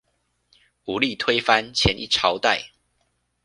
[0.85, 2.71] 武力推翻前一朝代